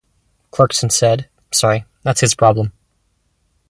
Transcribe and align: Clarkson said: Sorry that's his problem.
Clarkson 0.49 0.89
said: 0.89 1.29
Sorry 1.51 1.85
that's 2.03 2.21
his 2.21 2.33
problem. 2.33 2.73